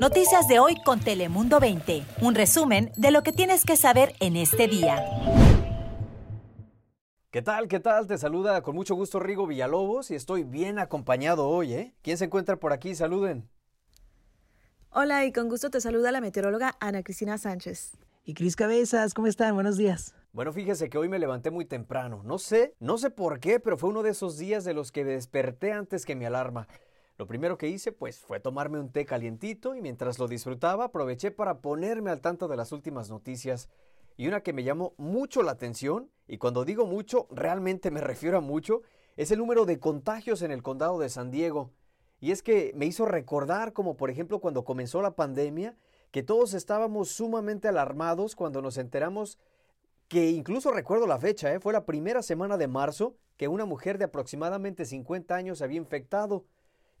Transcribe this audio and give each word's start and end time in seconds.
Noticias 0.00 0.46
de 0.46 0.58
hoy 0.58 0.76
con 0.84 1.00
Telemundo 1.00 1.58
20. 1.58 2.04
Un 2.20 2.34
resumen 2.34 2.92
de 2.96 3.10
lo 3.10 3.22
que 3.22 3.32
tienes 3.32 3.64
que 3.64 3.76
saber 3.76 4.14
en 4.20 4.36
este 4.36 4.68
día. 4.68 5.02
¿Qué 7.30 7.40
tal? 7.40 7.66
¿Qué 7.68 7.80
tal? 7.80 8.06
Te 8.06 8.18
saluda 8.18 8.62
con 8.62 8.74
mucho 8.74 8.94
gusto 8.94 9.20
Rigo 9.20 9.46
Villalobos 9.46 10.10
y 10.10 10.14
estoy 10.14 10.44
bien 10.44 10.78
acompañado 10.78 11.48
hoy, 11.48 11.72
¿eh? 11.72 11.94
¿Quién 12.02 12.18
se 12.18 12.26
encuentra 12.26 12.56
por 12.56 12.72
aquí? 12.72 12.94
Saluden. 12.94 13.48
Hola 14.90 15.24
y 15.24 15.32
con 15.32 15.48
gusto 15.48 15.70
te 15.70 15.80
saluda 15.80 16.12
la 16.12 16.20
meteoróloga 16.20 16.76
Ana 16.78 17.02
Cristina 17.02 17.38
Sánchez. 17.38 17.96
Y 18.24 18.34
Cris 18.34 18.56
Cabezas, 18.56 19.14
¿cómo 19.14 19.28
están? 19.28 19.54
Buenos 19.54 19.76
días. 19.76 20.14
Bueno, 20.32 20.52
fíjese 20.52 20.90
que 20.90 20.98
hoy 20.98 21.08
me 21.08 21.18
levanté 21.18 21.50
muy 21.50 21.64
temprano. 21.64 22.22
No 22.22 22.38
sé, 22.38 22.74
no 22.78 22.98
sé 22.98 23.08
por 23.08 23.40
qué, 23.40 23.58
pero 23.58 23.78
fue 23.78 23.88
uno 23.88 24.02
de 24.02 24.10
esos 24.10 24.36
días 24.36 24.64
de 24.64 24.74
los 24.74 24.92
que 24.92 25.04
desperté 25.04 25.72
antes 25.72 26.04
que 26.04 26.14
mi 26.14 26.26
alarma. 26.26 26.68
Lo 27.18 27.26
primero 27.26 27.56
que 27.56 27.68
hice, 27.68 27.92
pues, 27.92 28.18
fue 28.18 28.40
tomarme 28.40 28.78
un 28.78 28.90
té 28.90 29.06
calientito 29.06 29.74
y 29.74 29.80
mientras 29.80 30.18
lo 30.18 30.28
disfrutaba 30.28 30.84
aproveché 30.84 31.30
para 31.30 31.60
ponerme 31.60 32.10
al 32.10 32.20
tanto 32.20 32.46
de 32.46 32.56
las 32.56 32.72
últimas 32.72 33.08
noticias. 33.08 33.68
Y 34.16 34.28
una 34.28 34.42
que 34.42 34.52
me 34.52 34.64
llamó 34.64 34.94
mucho 34.98 35.42
la 35.42 35.52
atención, 35.52 36.10
y 36.28 36.38
cuando 36.38 36.64
digo 36.64 36.86
mucho, 36.86 37.26
realmente 37.30 37.90
me 37.90 38.00
refiero 38.02 38.38
a 38.38 38.42
mucho, 38.42 38.82
es 39.16 39.30
el 39.30 39.38
número 39.38 39.64
de 39.64 39.78
contagios 39.78 40.42
en 40.42 40.50
el 40.50 40.62
condado 40.62 40.98
de 40.98 41.08
San 41.08 41.30
Diego. 41.30 41.70
Y 42.20 42.32
es 42.32 42.42
que 42.42 42.72
me 42.74 42.86
hizo 42.86 43.06
recordar 43.06 43.72
como 43.72 43.96
por 43.96 44.10
ejemplo 44.10 44.40
cuando 44.40 44.64
comenzó 44.64 45.00
la 45.00 45.16
pandemia, 45.16 45.76
que 46.10 46.22
todos 46.22 46.54
estábamos 46.54 47.10
sumamente 47.10 47.68
alarmados 47.68 48.36
cuando 48.36 48.62
nos 48.62 48.78
enteramos 48.78 49.38
que 50.08 50.30
incluso 50.30 50.70
recuerdo 50.70 51.06
la 51.06 51.18
fecha, 51.18 51.52
¿eh? 51.52 51.60
fue 51.60 51.72
la 51.72 51.84
primera 51.84 52.22
semana 52.22 52.56
de 52.56 52.68
marzo 52.68 53.16
que 53.36 53.48
una 53.48 53.64
mujer 53.64 53.98
de 53.98 54.04
aproximadamente 54.04 54.84
50 54.84 55.34
años 55.34 55.62
había 55.62 55.78
infectado. 55.78 56.44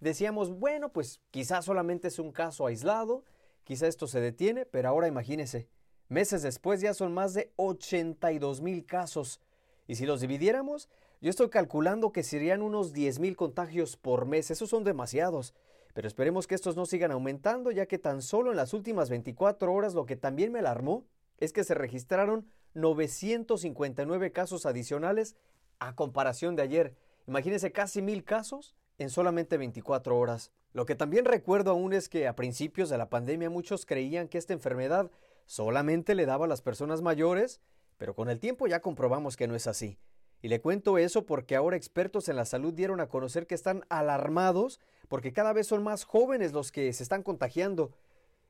Decíamos, 0.00 0.50
bueno, 0.58 0.92
pues 0.92 1.20
quizás 1.30 1.64
solamente 1.64 2.08
es 2.08 2.18
un 2.18 2.32
caso 2.32 2.66
aislado, 2.66 3.24
quizá 3.64 3.86
esto 3.86 4.06
se 4.06 4.20
detiene, 4.20 4.66
pero 4.66 4.88
ahora 4.88 5.08
imagínese, 5.08 5.68
meses 6.08 6.42
después 6.42 6.80
ya 6.80 6.94
son 6.94 7.14
más 7.14 7.34
de 7.34 7.52
82 7.56 8.60
mil 8.60 8.84
casos. 8.84 9.40
Y 9.86 9.94
si 9.94 10.04
los 10.04 10.20
dividiéramos, 10.20 10.88
yo 11.20 11.30
estoy 11.30 11.48
calculando 11.48 12.12
que 12.12 12.22
serían 12.22 12.60
unos 12.60 12.92
10 12.92 13.20
mil 13.20 13.36
contagios 13.36 13.96
por 13.96 14.26
mes. 14.26 14.50
Esos 14.50 14.68
son 14.68 14.84
demasiados. 14.84 15.54
Pero 15.94 16.08
esperemos 16.08 16.46
que 16.46 16.54
estos 16.54 16.76
no 16.76 16.84
sigan 16.84 17.10
aumentando, 17.10 17.70
ya 17.70 17.86
que 17.86 17.98
tan 17.98 18.20
solo 18.20 18.50
en 18.50 18.58
las 18.58 18.74
últimas 18.74 19.08
24 19.08 19.72
horas 19.72 19.94
lo 19.94 20.04
que 20.04 20.16
también 20.16 20.52
me 20.52 20.58
alarmó 20.58 21.06
es 21.38 21.54
que 21.54 21.64
se 21.64 21.74
registraron 21.74 22.46
959 22.74 24.30
casos 24.30 24.66
adicionales 24.66 25.36
a 25.78 25.94
comparación 25.94 26.54
de 26.54 26.62
ayer. 26.62 26.94
Imagínense 27.26 27.72
casi 27.72 28.02
mil 28.02 28.24
casos 28.24 28.75
en 28.98 29.10
solamente 29.10 29.58
24 29.58 30.18
horas. 30.18 30.52
Lo 30.72 30.86
que 30.86 30.94
también 30.94 31.24
recuerdo 31.24 31.70
aún 31.70 31.92
es 31.92 32.08
que 32.08 32.26
a 32.26 32.36
principios 32.36 32.88
de 32.88 32.98
la 32.98 33.08
pandemia 33.08 33.50
muchos 33.50 33.86
creían 33.86 34.28
que 34.28 34.38
esta 34.38 34.52
enfermedad 34.52 35.10
solamente 35.46 36.14
le 36.14 36.26
daba 36.26 36.46
a 36.46 36.48
las 36.48 36.62
personas 36.62 37.02
mayores, 37.02 37.60
pero 37.98 38.14
con 38.14 38.28
el 38.28 38.40
tiempo 38.40 38.66
ya 38.66 38.80
comprobamos 38.80 39.36
que 39.36 39.46
no 39.46 39.54
es 39.54 39.66
así. 39.66 39.98
Y 40.42 40.48
le 40.48 40.60
cuento 40.60 40.98
eso 40.98 41.24
porque 41.24 41.56
ahora 41.56 41.76
expertos 41.76 42.28
en 42.28 42.36
la 42.36 42.44
salud 42.44 42.74
dieron 42.74 43.00
a 43.00 43.08
conocer 43.08 43.46
que 43.46 43.54
están 43.54 43.84
alarmados 43.88 44.80
porque 45.08 45.32
cada 45.32 45.52
vez 45.52 45.66
son 45.66 45.82
más 45.82 46.04
jóvenes 46.04 46.52
los 46.52 46.72
que 46.72 46.92
se 46.92 47.02
están 47.02 47.22
contagiando. 47.22 47.92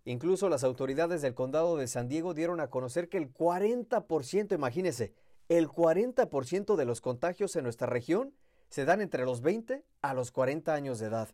Incluso 0.04 0.48
las 0.48 0.64
autoridades 0.64 1.22
del 1.22 1.34
condado 1.34 1.76
de 1.76 1.88
San 1.88 2.08
Diego 2.08 2.34
dieron 2.34 2.60
a 2.60 2.70
conocer 2.70 3.08
que 3.08 3.18
el 3.18 3.32
40%, 3.32 4.54
imagínese, 4.54 5.12
el 5.48 5.68
40% 5.68 6.76
de 6.76 6.84
los 6.84 7.00
contagios 7.00 7.56
en 7.56 7.64
nuestra 7.64 7.86
región 7.86 8.32
se 8.68 8.84
dan 8.84 9.00
entre 9.00 9.24
los 9.24 9.40
20 9.40 9.84
a 10.02 10.14
los 10.14 10.32
40 10.32 10.74
años 10.74 10.98
de 10.98 11.06
edad. 11.06 11.28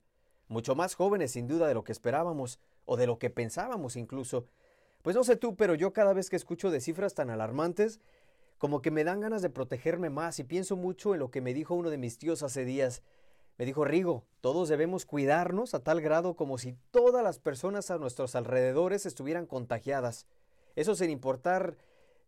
Mucho 0.48 0.74
más 0.74 0.94
jóvenes 0.94 1.32
sin 1.32 1.48
duda 1.48 1.66
de 1.68 1.74
lo 1.74 1.84
que 1.84 1.92
esperábamos 1.92 2.58
o 2.84 2.96
de 2.96 3.06
lo 3.06 3.18
que 3.18 3.30
pensábamos 3.30 3.96
incluso. 3.96 4.46
Pues 5.02 5.16
no 5.16 5.24
sé 5.24 5.36
tú, 5.36 5.56
pero 5.56 5.74
yo 5.74 5.92
cada 5.92 6.12
vez 6.12 6.30
que 6.30 6.36
escucho 6.36 6.70
de 6.70 6.80
cifras 6.80 7.14
tan 7.14 7.30
alarmantes, 7.30 8.00
como 8.58 8.82
que 8.82 8.90
me 8.90 9.02
dan 9.02 9.20
ganas 9.20 9.42
de 9.42 9.50
protegerme 9.50 10.10
más 10.10 10.38
y 10.38 10.44
pienso 10.44 10.76
mucho 10.76 11.14
en 11.14 11.20
lo 11.20 11.30
que 11.30 11.40
me 11.40 11.54
dijo 11.54 11.74
uno 11.74 11.90
de 11.90 11.98
mis 11.98 12.18
tíos 12.18 12.42
hace 12.42 12.64
días. 12.64 13.02
Me 13.58 13.66
dijo, 13.66 13.84
Rigo, 13.84 14.24
todos 14.40 14.68
debemos 14.68 15.04
cuidarnos 15.04 15.74
a 15.74 15.80
tal 15.80 16.00
grado 16.00 16.34
como 16.36 16.58
si 16.58 16.76
todas 16.90 17.24
las 17.24 17.38
personas 17.38 17.90
a 17.90 17.98
nuestros 17.98 18.34
alrededores 18.34 19.04
estuvieran 19.04 19.46
contagiadas. 19.46 20.26
Eso 20.76 20.94
sin 20.94 21.10
importar 21.10 21.76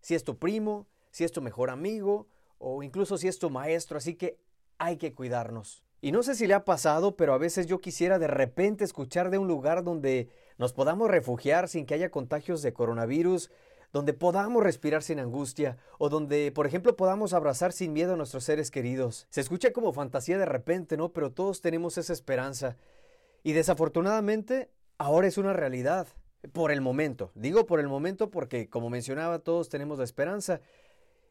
si 0.01 0.15
es 0.15 0.25
tu 0.25 0.37
primo, 0.37 0.87
si 1.11 1.25
es 1.25 1.33
tu 1.33 1.41
mejor 1.41 1.71
amigo 1.71 2.27
o 2.59 2.83
incluso 2.83 3.17
si 3.17 3.29
es 3.29 3.39
tu 3.39 3.51
maestro, 3.51 3.99
así 3.99 4.15
que 4.17 4.39
hay 4.85 4.97
que 4.97 5.15
cuidarnos. 5.15 5.83
Y 6.01 6.13
no 6.13 6.23
sé 6.23 6.35
si 6.35 6.47
le 6.47 6.55
ha 6.55 6.65
pasado, 6.65 7.17
pero 7.17 7.33
a 7.33 7.39
veces 7.39 7.67
yo 7.67 7.81
quisiera 7.81 8.19
de 8.19 8.27
repente 8.27 8.85
escuchar 8.85 9.31
de 9.31 9.39
un 9.39 9.49
lugar 9.49 9.83
donde 9.85 10.29
nos 10.59 10.75
podamos 10.75 11.11
refugiar 11.11 11.69
sin 11.69 11.87
que 11.87 11.95
haya 11.95 12.11
contagios 12.11 12.61
de 12.61 12.75
coronavirus, 12.75 13.51
donde 13.93 14.13
podamos 14.13 14.63
respirar 14.63 15.03
sin 15.03 15.19
angustia 15.19 15.79
o 15.99 16.09
donde, 16.11 16.53
por 16.53 16.67
ejemplo, 16.67 16.97
podamos 16.97 17.33
abrazar 17.33 17.73
sin 17.73 17.93
miedo 17.93 18.15
a 18.15 18.17
nuestros 18.17 18.45
seres 18.45 18.71
queridos. 18.71 19.27
Se 19.31 19.41
escucha 19.41 19.73
como 19.73 19.93
fantasía 19.93 20.37
de 20.37 20.45
repente, 20.47 20.97
¿no? 20.97 21.13
Pero 21.13 21.33
todos 21.33 21.63
tenemos 21.63 21.97
esa 21.97 22.13
esperanza. 22.13 22.77
Y 23.43 23.53
desafortunadamente, 23.53 24.69
ahora 24.99 25.27
es 25.27 25.39
una 25.39 25.53
realidad. 25.53 26.09
Por 26.53 26.71
el 26.71 26.83
momento. 26.83 27.31
Digo 27.35 27.65
por 27.65 27.81
el 27.81 27.89
momento 27.89 28.31
porque, 28.31 28.69
como 28.69 28.91
mencionaba, 28.91 29.39
todos 29.39 29.71
tenemos 29.71 29.97
la 29.97 30.05
esperanza. 30.05 30.61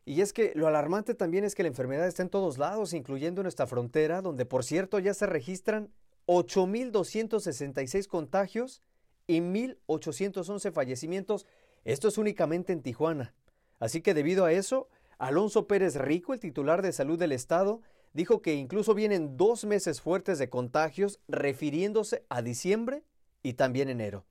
Y 0.05 0.21
es 0.21 0.33
que 0.33 0.51
lo 0.55 0.67
alarmante 0.67 1.13
también 1.13 1.43
es 1.43 1.55
que 1.55 1.63
la 1.63 1.69
enfermedad 1.69 2.07
está 2.07 2.23
en 2.23 2.29
todos 2.29 2.57
lados, 2.57 2.93
incluyendo 2.93 3.41
nuestra 3.41 3.67
frontera, 3.67 4.21
donde 4.21 4.45
por 4.45 4.63
cierto 4.63 4.99
ya 4.99 5.13
se 5.13 5.25
registran 5.25 5.89
8.266 6.27 8.07
contagios 8.07 8.81
y 9.27 9.39
1.811 9.39 10.71
fallecimientos 10.73 11.45
esto 11.85 12.07
es 12.07 12.17
únicamente 12.17 12.71
en 12.71 12.81
Tijuana. 12.81 13.33
Así 13.79 14.01
que 14.01 14.13
debido 14.13 14.45
a 14.45 14.53
eso, 14.53 14.87
Alonso 15.17 15.67
Pérez 15.67 15.95
Rico, 15.95 16.33
el 16.33 16.39
titular 16.39 16.81
de 16.81 16.93
salud 16.93 17.19
del 17.19 17.33
estado, 17.33 17.81
dijo 18.13 18.41
que 18.41 18.55
incluso 18.55 18.93
vienen 18.93 19.35
dos 19.35 19.65
meses 19.65 19.99
fuertes 19.99 20.39
de 20.39 20.49
contagios 20.49 21.19
refiriéndose 21.27 22.23
a 22.29 22.41
diciembre 22.41 23.03
y 23.41 23.53
también 23.53 23.89
enero. 23.89 24.25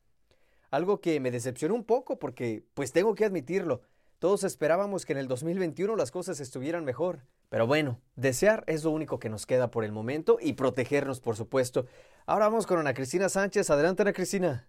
Algo 0.71 1.03
que 1.03 1.21
me 1.21 1.31
decepcionó 1.31 1.75
un 1.75 1.85
poco 1.85 2.19
porque, 2.19 2.65
pues 2.73 2.93
tengo 2.93 3.15
que 3.15 3.27
admitirlo, 3.27 3.83
todos 4.23 4.45
esperábamos 4.45 5.05
que 5.05 5.15
en 5.15 5.19
el 5.19 5.27
2021 5.27 5.97
las 5.97 6.13
cosas 6.13 6.39
estuvieran 6.39 6.85
mejor. 6.85 7.27
Pero 7.49 7.67
bueno, 7.67 8.01
desear 8.15 8.63
es 8.69 8.85
lo 8.85 8.93
único 8.93 9.19
que 9.19 9.29
nos 9.29 9.47
queda 9.47 9.73
por 9.73 9.83
el 9.83 9.91
momento 9.91 10.39
y 10.41 10.53
protegernos, 10.53 11.19
por 11.19 11.35
supuesto. 11.35 11.87
Ahora 12.25 12.47
vamos 12.47 12.69
con 12.69 12.79
Ana 12.79 12.95
Cristina 12.95 13.29
Sánchez. 13.29 13.69
Adelante, 13.71 14.03
Ana 14.03 14.13
Cristina. 14.13 14.69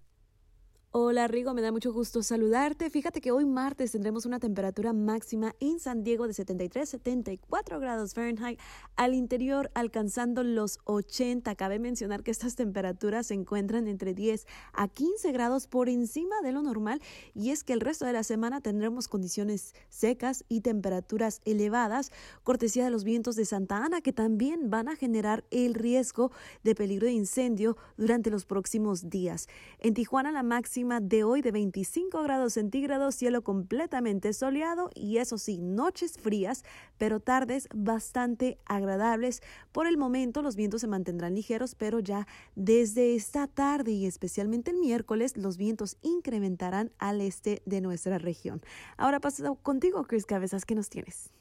Hola 0.96 1.28
Rigo, 1.28 1.56
me 1.56 1.64
da 1.64 1.72
mucho 1.72 1.92
gusto 1.92 2.22
saludarte. 2.22 2.88
Fíjate 2.92 3.20
que 3.20 3.32
hoy 3.32 3.46
martes 3.46 3.94
tendremos 3.94 4.28
una 4.28 4.38
temperatura 4.38 4.94
máxima 4.94 5.56
en 5.60 5.80
San 5.80 6.04
Diego 6.04 6.28
de 6.28 6.34
73-74 6.34 7.80
grados 7.80 8.14
Fahrenheit, 8.14 8.60
al 8.96 9.16
interior 9.16 9.72
alcanzando 9.74 10.44
los 10.44 10.78
80. 10.84 11.56
Cabe 11.56 11.80
mencionar 11.80 12.22
que 12.22 12.30
estas 12.30 12.56
temperaturas 12.56 13.26
se 13.26 13.34
encuentran 13.34 13.88
entre 13.88 14.14
10 14.14 14.46
a 14.72 14.88
15 14.88 15.32
grados 15.32 15.66
por 15.66 15.90
encima 15.90 16.42
de 16.44 16.52
lo 16.52 16.62
normal 16.62 17.02
y 17.34 17.50
es 17.50 17.64
que 17.64 17.74
el 17.74 17.82
resto 17.82 18.06
de 18.06 18.14
la 18.14 18.22
semana 18.22 18.62
tendremos 18.62 19.08
condiciones 19.08 19.74
secas 19.90 20.46
y 20.48 20.62
temperaturas 20.62 21.42
elevadas, 21.44 22.12
cortesía 22.44 22.84
de 22.84 22.92
los 22.92 23.04
vientos 23.04 23.36
de 23.36 23.46
Santa 23.46 23.84
Ana 23.84 24.02
que 24.02 24.14
también 24.14 24.70
van 24.70 24.88
a 24.90 24.96
generar 24.96 25.44
el 25.50 25.74
riesgo 25.74 26.32
de 26.64 26.76
peligro 26.76 27.08
de 27.08 27.14
incendio 27.14 27.78
durante 27.98 28.30
los 28.30 28.46
próximos 28.46 29.10
días. 29.10 29.48
En 29.80 29.96
Tijuana 29.96 30.32
la 30.32 30.44
máxima 30.44 30.83
de 30.84 31.24
hoy 31.24 31.42
de 31.42 31.52
25 31.52 32.24
grados 32.24 32.54
centígrados, 32.54 33.16
cielo 33.16 33.42
completamente 33.42 34.34
soleado 34.34 34.90
y 34.94 35.18
eso 35.18 35.38
sí, 35.38 35.62
noches 35.62 36.18
frías, 36.18 36.64
pero 36.98 37.22
tardes 37.22 37.70
bastante 37.74 38.58
agradables. 38.66 39.42
Por 39.72 39.88
el 39.88 39.98
momento 39.98 40.42
los 40.42 40.58
vientos 40.58 40.82
se 40.82 40.88
mantendrán 40.88 41.36
ligeros, 41.36 41.74
pero 41.76 42.00
ya 42.00 42.28
desde 42.56 43.16
esta 43.16 43.48
tarde 43.48 43.92
y 43.92 44.06
especialmente 44.06 44.72
el 44.72 44.78
miércoles 44.78 45.38
los 45.38 45.58
vientos 45.58 45.98
incrementarán 46.02 46.92
al 46.98 47.22
este 47.22 47.62
de 47.66 47.80
nuestra 47.80 48.18
región. 48.18 48.62
Ahora 48.98 49.22
paso 49.22 49.56
contigo, 49.56 50.04
Chris 50.04 50.26
Cabezas, 50.26 50.66
¿qué 50.66 50.76
nos 50.76 50.90
tienes? 50.90 51.32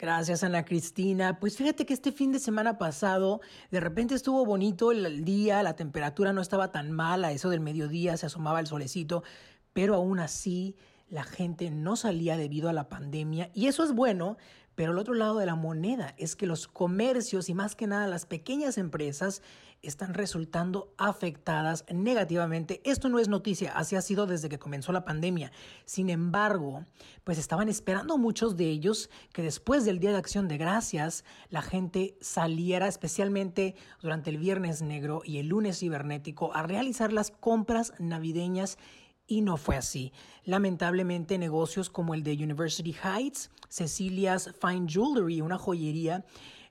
Gracias, 0.00 0.42
Ana 0.42 0.64
Cristina. 0.64 1.38
Pues 1.38 1.58
fíjate 1.58 1.84
que 1.84 1.92
este 1.92 2.10
fin 2.10 2.32
de 2.32 2.38
semana 2.38 2.78
pasado, 2.78 3.42
de 3.70 3.80
repente 3.80 4.14
estuvo 4.14 4.46
bonito 4.46 4.92
el, 4.92 5.26
día, 5.26 5.62
la 5.62 5.76
temperatura 5.76 6.32
no 6.32 6.40
estaba 6.40 6.72
tan 6.72 6.90
mala, 6.90 7.32
eso 7.32 7.50
del 7.50 7.60
mediodía 7.60 8.16
se 8.16 8.24
asomaba 8.24 8.60
el 8.60 8.66
solecito, 8.66 9.24
pero 9.74 9.94
aún 9.94 10.18
así 10.18 10.74
la 11.10 11.22
gente 11.22 11.70
no 11.70 11.96
salía 11.96 12.38
debido 12.38 12.70
a 12.70 12.72
la 12.72 12.88
pandemia 12.88 13.50
y 13.52 13.66
eso 13.66 13.84
es 13.84 13.92
bueno, 13.92 14.38
Pero 14.80 14.92
el 14.92 14.98
otro 14.98 15.12
lado 15.12 15.36
de 15.36 15.44
la 15.44 15.56
moneda 15.56 16.14
es 16.16 16.36
que 16.36 16.46
los 16.46 16.66
comercios 16.66 17.50
y 17.50 17.54
más 17.54 17.76
que 17.76 17.86
nada 17.86 18.06
las 18.06 18.24
pequeñas 18.24 18.78
empresas 18.78 19.42
están 19.82 20.14
resultando 20.14 20.94
afectadas 20.96 21.84
negativamente. 21.92 22.80
Esto 22.82 23.10
no 23.10 23.18
es 23.18 23.28
noticia, 23.28 23.72
así 23.76 23.94
ha 23.94 24.00
sido 24.00 24.24
desde 24.24 24.48
que 24.48 24.58
comenzó 24.58 24.92
la 24.92 25.04
pandemia. 25.04 25.52
Sin 25.84 26.08
embargo, 26.08 26.86
pues 27.24 27.36
estaban 27.36 27.68
esperando 27.68 28.16
muchos 28.16 28.56
de 28.56 28.70
ellos 28.70 29.10
que 29.34 29.42
después 29.42 29.84
del 29.84 29.98
Día 29.98 30.12
de 30.12 30.16
Acción 30.16 30.48
de 30.48 30.56
Gracias 30.56 31.26
la 31.50 31.60
gente 31.60 32.16
saliera 32.22 32.88
especialmente 32.88 33.74
durante 34.00 34.30
el 34.30 34.38
Viernes 34.38 34.80
Negro 34.80 35.20
y 35.26 35.40
el 35.40 35.48
lunes 35.48 35.78
cibernético 35.80 36.54
a 36.54 36.62
realizar 36.62 37.12
las 37.12 37.30
compras 37.30 37.92
navideñas 37.98 38.78
y 39.30 39.42
no 39.42 39.56
fue 39.56 39.76
así. 39.76 40.12
Lamentablemente, 40.44 41.38
negocios 41.38 41.88
como 41.88 42.14
el 42.14 42.24
de 42.24 42.32
University 42.32 42.92
Heights, 42.92 43.50
Cecilia's 43.70 44.50
Fine 44.60 44.88
Jewelry, 44.88 45.40
una 45.40 45.56
joyería, 45.56 46.24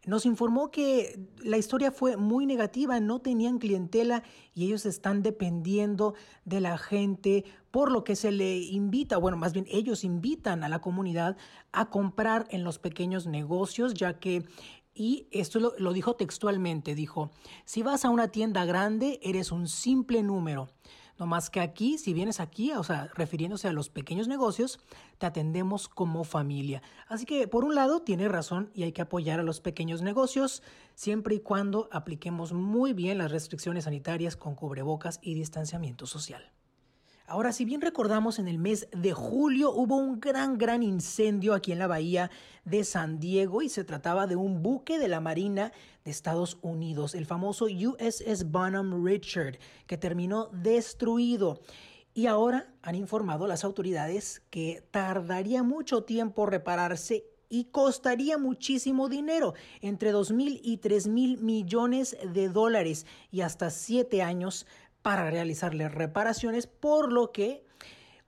nos 0.05 0.25
informó 0.25 0.69
que 0.69 1.19
la 1.41 1.57
historia 1.57 1.91
fue 1.91 2.17
muy 2.17 2.45
negativa, 2.45 2.99
no 2.99 3.19
tenían 3.19 3.59
clientela 3.59 4.23
y 4.53 4.65
ellos 4.65 4.85
están 4.85 5.23
dependiendo 5.23 6.15
de 6.43 6.59
la 6.59 6.77
gente, 6.77 7.45
por 7.71 7.91
lo 7.91 8.03
que 8.03 8.17
se 8.17 8.31
le 8.31 8.57
invita, 8.57 9.17
bueno, 9.17 9.37
más 9.37 9.53
bien 9.53 9.65
ellos 9.69 10.03
invitan 10.03 10.63
a 10.65 10.69
la 10.69 10.81
comunidad 10.81 11.37
a 11.71 11.89
comprar 11.89 12.45
en 12.49 12.65
los 12.65 12.77
pequeños 12.77 13.25
negocios, 13.25 13.93
ya 13.93 14.19
que 14.19 14.43
y 14.93 15.27
esto 15.31 15.61
lo, 15.61 15.73
lo, 15.77 15.93
dijo 15.93 16.15
textualmente, 16.17 16.93
dijo, 16.93 17.31
si 17.63 17.83
vas 17.83 18.03
a 18.03 18.09
una 18.09 18.29
tienda 18.29 18.65
grande, 18.65 19.17
eres 19.23 19.53
un 19.53 19.69
simple 19.69 20.23
número. 20.23 20.67
No 21.19 21.25
más 21.25 21.49
que 21.49 21.59
aquí, 21.59 21.97
si 21.97 22.13
vienes 22.13 22.39
aquí, 22.39 22.71
o 22.71 22.83
sea, 22.83 23.09
refiriéndose 23.13 23.67
a 23.67 23.73
los 23.73 23.89
pequeños 23.89 24.29
negocios, 24.29 24.79
te 25.17 25.25
atendemos 25.25 25.89
como 25.89 26.23
familia. 26.23 26.81
Así 27.09 27.25
que, 27.25 27.45
por 27.45 27.65
un 27.65 27.75
lado, 27.75 28.01
tiene 28.01 28.29
razón 28.29 28.71
y 28.73 28.83
hay 28.83 28.93
que 28.93 29.01
apoyar 29.01 29.41
a 29.41 29.43
los 29.43 29.59
pequeños 29.59 30.01
negocios 30.01 30.63
siempre 30.95 31.35
y 31.35 31.39
cuando 31.41 31.89
apliquemos 31.91 32.53
muy 32.53 32.93
bien 32.93 33.17
las 33.17 33.31
restricciones 33.31 33.83
sanitarias 33.83 34.37
con 34.37 34.55
cubrebocas 34.55 35.19
y 35.21 35.33
distanciamiento 35.33 36.05
social. 36.05 36.53
Ahora, 37.29 37.51
si 37.51 37.63
bien 37.63 37.81
recordamos, 37.81 38.39
en 38.39 38.47
el 38.47 38.57
mes 38.57 38.87
de 38.91 39.13
julio 39.13 39.71
hubo 39.71 39.97
un 39.97 40.19
gran, 40.19 40.57
gran 40.57 40.81
incendio 40.81 41.53
aquí 41.53 41.71
en 41.71 41.77
la 41.77 41.85
bahía 41.85 42.31
de 42.65 42.83
San 42.83 43.19
Diego 43.19 43.61
y 43.61 43.69
se 43.69 43.83
trataba 43.83 44.25
de 44.25 44.35
un 44.35 44.63
buque 44.63 44.97
de 44.97 45.07
la 45.07 45.19
Marina 45.19 45.71
de 46.03 46.09
Estados 46.09 46.57
Unidos, 46.63 47.13
el 47.13 47.27
famoso 47.27 47.65
USS 47.65 48.49
Bonham 48.49 49.05
Richard, 49.05 49.59
que 49.85 49.95
terminó 49.95 50.47
destruido. 50.47 51.61
Y 52.15 52.25
ahora 52.25 52.73
han 52.81 52.95
informado 52.95 53.45
las 53.45 53.63
autoridades 53.63 54.41
que 54.49 54.83
tardaría 54.89 55.61
mucho 55.61 56.05
tiempo 56.05 56.47
repararse 56.47 57.25
y 57.47 57.65
costaría 57.65 58.39
muchísimo 58.39 59.07
dinero, 59.07 59.53
entre 59.81 60.11
2 60.11 60.31
mil 60.31 60.61
y 60.63 60.77
3 60.77 61.07
mil 61.07 61.37
millones 61.37 62.17
de 62.33 62.49
dólares 62.49 63.05
y 63.31 63.41
hasta 63.41 63.69
7 63.69 64.21
años 64.21 64.65
para 65.01 65.29
realizarle 65.29 65.89
reparaciones, 65.89 66.67
por 66.67 67.11
lo 67.11 67.31
que 67.31 67.63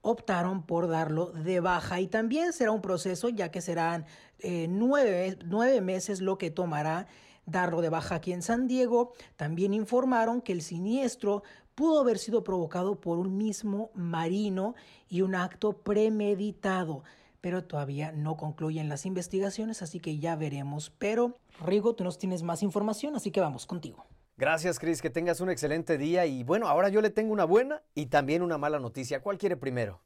optaron 0.00 0.64
por 0.64 0.88
darlo 0.88 1.26
de 1.26 1.60
baja 1.60 2.00
y 2.00 2.08
también 2.08 2.52
será 2.52 2.72
un 2.72 2.82
proceso 2.82 3.28
ya 3.28 3.50
que 3.50 3.60
serán 3.60 4.04
eh, 4.40 4.66
nueve, 4.68 5.38
nueve 5.44 5.80
meses 5.80 6.20
lo 6.20 6.38
que 6.38 6.50
tomará 6.50 7.06
darlo 7.46 7.80
de 7.80 7.88
baja 7.88 8.16
aquí 8.16 8.32
en 8.32 8.42
San 8.42 8.66
Diego. 8.66 9.12
También 9.36 9.74
informaron 9.74 10.40
que 10.40 10.52
el 10.52 10.62
siniestro 10.62 11.44
pudo 11.74 12.00
haber 12.00 12.18
sido 12.18 12.42
provocado 12.42 13.00
por 13.00 13.18
un 13.18 13.36
mismo 13.36 13.90
marino 13.94 14.74
y 15.08 15.22
un 15.22 15.34
acto 15.34 15.72
premeditado 15.72 17.04
pero 17.42 17.64
todavía 17.64 18.12
no 18.12 18.36
concluyen 18.36 18.88
las 18.88 19.04
investigaciones, 19.04 19.82
así 19.82 19.98
que 19.98 20.18
ya 20.18 20.36
veremos. 20.36 20.92
Pero, 20.98 21.36
Rigo, 21.60 21.94
tú 21.94 22.04
nos 22.04 22.16
tienes 22.16 22.44
más 22.44 22.62
información, 22.62 23.16
así 23.16 23.32
que 23.32 23.40
vamos 23.40 23.66
contigo. 23.66 24.06
Gracias, 24.42 24.80
Chris. 24.80 25.00
Que 25.00 25.08
tengas 25.08 25.40
un 25.40 25.50
excelente 25.50 25.96
día. 25.98 26.26
Y 26.26 26.42
bueno, 26.42 26.66
ahora 26.66 26.88
yo 26.88 27.00
le 27.00 27.10
tengo 27.10 27.32
una 27.32 27.44
buena 27.44 27.80
y 27.94 28.06
también 28.06 28.42
una 28.42 28.58
mala 28.58 28.80
noticia. 28.80 29.22
¿Cuál 29.22 29.38
quiere 29.38 29.56
primero? 29.56 30.02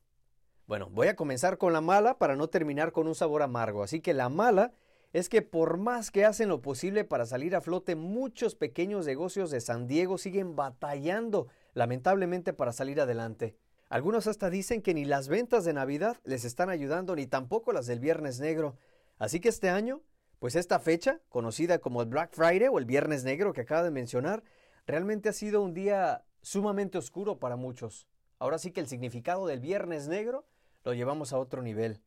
Bueno, 0.67 0.91
voy 0.91 1.09
a 1.09 1.17
comenzar 1.17 1.57
con 1.57 1.73
la 1.73 1.81
mala 1.81 2.19
para 2.19 2.37
no 2.37 2.47
terminar 2.49 2.93
con 2.93 3.09
un 3.09 3.15
sabor 3.15 3.41
amargo. 3.41 3.83
Así 3.83 4.03
que 4.03 4.13
la 4.13 4.29
mala 4.29 4.75
es 5.15 5.31
que 5.31 5.41
por 5.41 5.79
más 5.79 6.11
que 6.11 6.27
hacen 6.27 6.51
lo 6.51 6.61
posible 6.61 7.05
para 7.05 7.25
salir 7.25 7.57
a 7.57 7.63
flote, 7.63 7.97
muchos 7.97 8.55
pequeños 8.55 9.07
negocios 9.07 9.51
de 9.51 9.63
San 9.63 9.87
Diego 9.87 10.19
siguen 10.19 10.55
batallando, 10.55 11.47
lamentablemente, 11.73 12.53
para 12.53 12.75
salir 12.75 13.01
adelante. 13.01 13.57
Algunos 13.89 14.27
hasta 14.27 14.51
dicen 14.51 14.83
que 14.83 14.93
ni 14.93 15.07
las 15.07 15.29
ventas 15.29 15.65
de 15.65 15.73
Navidad 15.73 16.19
les 16.25 16.45
están 16.45 16.69
ayudando, 16.69 17.17
ni 17.17 17.27
tampoco 17.27 17.73
las 17.73 17.87
del 17.87 18.01
Viernes 18.01 18.39
Negro. 18.39 18.77
Así 19.17 19.41
que 19.41 19.49
este 19.49 19.71
año 19.71 20.03
pues 20.39 20.55
esta 20.55 20.79
fecha, 20.79 21.21
conocida 21.29 21.79
como 21.79 22.03
el 22.03 22.09
Black 22.09 22.33
Friday 22.33 22.69
o 22.69 22.79
el 22.79 22.85
Viernes 22.85 23.25
Negro 23.25 23.53
que 23.53 23.63
acaba 23.63 23.83
de 23.83 23.91
mencionar, 23.91 24.43
realmente 24.87 25.29
ha 25.29 25.33
sido 25.33 25.63
un 25.63 25.75
día 25.75 26.25
sumamente 26.43 26.99
oscuro 26.99 27.39
para 27.39 27.57
muchos. 27.57 28.07
Ahora 28.39 28.59
sí 28.59 28.71
que 28.71 28.81
el 28.81 28.87
significado 28.87 29.47
del 29.47 29.61
Viernes 29.61 30.09
Negro 30.09 30.47
lo 30.85 30.95
llevamos 30.95 31.33
a 31.33 31.39
otro 31.39 31.63
nivel. 31.63 32.03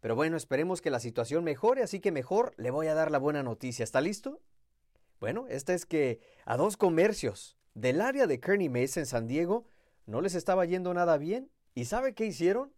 Pero 0.00 0.16
bueno, 0.16 0.36
esperemos 0.36 0.80
que 0.80 0.90
la 0.90 1.00
situación 1.00 1.44
mejore, 1.44 1.82
así 1.82 2.00
que 2.00 2.12
mejor 2.12 2.54
le 2.56 2.70
voy 2.70 2.86
a 2.86 2.94
dar 2.94 3.10
la 3.10 3.18
buena 3.18 3.42
noticia. 3.42 3.84
¿Está 3.84 4.00
listo? 4.00 4.40
Bueno, 5.20 5.46
esta 5.48 5.74
es 5.74 5.86
que 5.86 6.20
a 6.44 6.56
dos 6.56 6.76
comercios 6.76 7.56
del 7.74 8.00
área 8.00 8.26
de 8.26 8.40
Kearney 8.40 8.68
Mesa 8.68 9.00
en 9.00 9.06
San 9.06 9.26
Diego 9.26 9.66
no 10.06 10.20
les 10.20 10.34
estaba 10.34 10.64
yendo 10.64 10.94
nada 10.94 11.18
bien. 11.18 11.50
¿Y 11.74 11.86
sabe 11.86 12.14
qué 12.14 12.26
hicieron? 12.26 12.72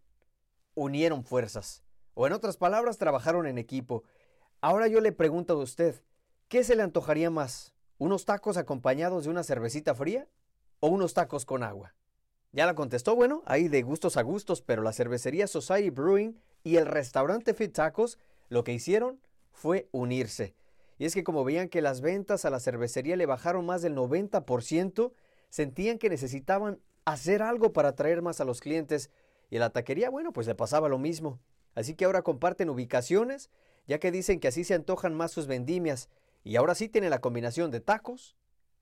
Unieron 0.75 1.23
fuerzas. 1.23 1.83
O 2.13 2.27
en 2.27 2.33
otras 2.33 2.57
palabras, 2.57 2.97
trabajaron 2.97 3.47
en 3.47 3.57
equipo. 3.57 4.03
Ahora 4.61 4.87
yo 4.87 4.99
le 4.99 5.13
pregunto 5.13 5.53
a 5.53 5.63
usted, 5.63 6.03
¿qué 6.49 6.65
se 6.65 6.75
le 6.75 6.83
antojaría 6.83 7.29
más? 7.29 7.73
¿Unos 7.97 8.25
tacos 8.25 8.57
acompañados 8.57 9.23
de 9.23 9.29
una 9.29 9.43
cervecita 9.43 9.95
fría 9.95 10.27
o 10.81 10.89
unos 10.89 11.13
tacos 11.13 11.45
con 11.45 11.63
agua? 11.63 11.95
Ya 12.51 12.65
la 12.65 12.75
contestó, 12.75 13.15
bueno, 13.15 13.41
hay 13.45 13.69
de 13.69 13.83
gustos 13.83 14.17
a 14.17 14.21
gustos, 14.21 14.61
pero 14.61 14.81
la 14.81 14.91
cervecería 14.91 15.47
Society 15.47 15.91
Brewing 15.91 16.41
y 16.61 16.75
el 16.75 16.87
restaurante 16.87 17.53
Fit 17.53 17.71
Tacos 17.71 18.17
lo 18.49 18.65
que 18.65 18.73
hicieron 18.73 19.21
fue 19.53 19.87
unirse. 19.93 20.55
Y 20.97 21.05
es 21.05 21.13
que 21.13 21.23
como 21.23 21.45
veían 21.45 21.69
que 21.69 21.81
las 21.81 22.01
ventas 22.01 22.43
a 22.43 22.49
la 22.49 22.59
cervecería 22.59 23.15
le 23.15 23.25
bajaron 23.25 23.65
más 23.65 23.81
del 23.81 23.95
90%, 23.95 25.13
sentían 25.47 25.97
que 25.99 26.09
necesitaban 26.09 26.81
hacer 27.05 27.43
algo 27.43 27.71
para 27.71 27.89
atraer 27.89 28.21
más 28.21 28.41
a 28.41 28.45
los 28.45 28.59
clientes 28.59 29.09
y 29.49 29.55
a 29.55 29.61
la 29.61 29.69
taquería, 29.69 30.09
bueno, 30.09 30.33
pues 30.33 30.47
le 30.47 30.55
pasaba 30.55 30.89
lo 30.89 30.97
mismo. 30.97 31.39
Así 31.75 31.93
que 31.93 32.03
ahora 32.03 32.23
comparten 32.23 32.69
ubicaciones 32.69 33.49
ya 33.89 33.99
que 33.99 34.11
dicen 34.11 34.39
que 34.39 34.49
así 34.49 34.63
se 34.63 34.75
antojan 34.75 35.15
más 35.15 35.31
sus 35.31 35.47
vendimias, 35.47 36.09
y 36.43 36.57
ahora 36.57 36.75
sí 36.75 36.89
tiene 36.89 37.09
la 37.09 37.21
combinación 37.21 37.71
de 37.71 37.79
tacos 37.79 38.37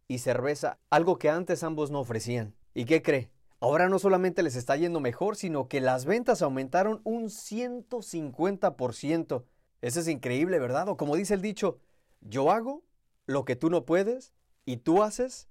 y 0.09 0.17
cerveza, 0.17 0.79
algo 0.89 1.17
que 1.17 1.29
antes 1.29 1.63
ambos 1.63 1.91
no 1.91 2.01
ofrecían. 2.01 2.55
¿Y 2.73 2.83
qué 2.83 3.01
cree? 3.01 3.31
Ahora 3.61 3.87
no 3.87 3.99
solamente 3.99 4.43
les 4.43 4.57
está 4.57 4.75
yendo 4.75 4.99
mejor, 4.99 5.37
sino 5.37 5.69
que 5.69 5.79
las 5.79 6.03
ventas 6.03 6.41
aumentaron 6.41 6.99
un 7.05 7.29
150%. 7.29 9.45
Eso 9.81 9.99
es 10.01 10.07
increíble, 10.09 10.59
¿verdad? 10.59 10.89
O 10.89 10.97
como 10.97 11.15
dice 11.15 11.35
el 11.35 11.41
dicho, 11.41 11.79
yo 12.19 12.51
hago 12.51 12.83
lo 13.25 13.45
que 13.45 13.55
tú 13.55 13.69
no 13.69 13.85
puedes 13.85 14.33
y 14.65 14.75
tú 14.75 15.03
haces 15.03 15.47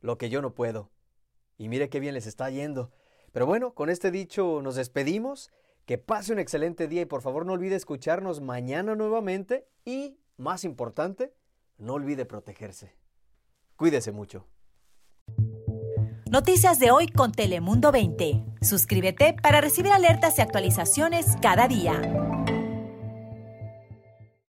lo 0.00 0.18
que 0.18 0.30
yo 0.30 0.42
no 0.42 0.52
puedo. 0.52 0.90
Y 1.58 1.68
mire 1.68 1.88
qué 1.88 2.00
bien 2.00 2.14
les 2.14 2.26
está 2.26 2.50
yendo. 2.50 2.90
Pero 3.30 3.46
bueno, 3.46 3.72
con 3.72 3.88
este 3.88 4.10
dicho 4.10 4.62
nos 4.62 4.74
despedimos 4.74 5.52
que 5.86 5.98
pase 5.98 6.32
un 6.32 6.40
excelente 6.40 6.88
día 6.88 7.02
y 7.02 7.06
por 7.06 7.22
favor 7.22 7.46
no 7.46 7.52
olvide 7.52 7.76
escucharnos 7.76 8.40
mañana 8.40 8.96
nuevamente 8.96 9.68
y, 9.84 10.18
más 10.36 10.64
importante, 10.64 11.32
no 11.78 11.94
olvide 11.94 12.26
protegerse. 12.26 12.94
Cuídese 13.76 14.10
mucho. 14.10 14.46
Noticias 16.28 16.80
de 16.80 16.90
hoy 16.90 17.06
con 17.06 17.30
Telemundo 17.30 17.92
20. 17.92 18.44
Suscríbete 18.60 19.36
para 19.40 19.60
recibir 19.60 19.92
alertas 19.92 20.38
y 20.38 20.42
actualizaciones 20.42 21.36
cada 21.40 21.68
día. 21.68 22.25